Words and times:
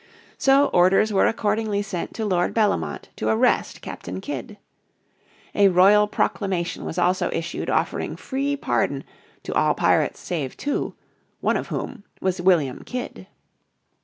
So 0.39 0.65
orders 0.69 1.13
were 1.13 1.27
accordingly 1.27 1.83
sent 1.83 2.15
to 2.15 2.25
Lord 2.25 2.55
Bellomont 2.55 3.09
to 3.17 3.29
arrest 3.29 3.83
Captain 3.83 4.19
Kidd. 4.19 4.57
A 5.53 5.67
royal 5.67 6.07
proclamation 6.07 6.85
was 6.85 6.97
also 6.97 7.29
issued 7.31 7.69
offering 7.69 8.15
free 8.15 8.55
pardon 8.57 9.03
to 9.43 9.53
all 9.53 9.75
pirates 9.75 10.19
save 10.19 10.57
two, 10.57 10.95
one 11.39 11.55
of 11.55 11.67
whom 11.67 12.03
was 12.19 12.41
William 12.41 12.83
Kidd. 12.83 13.27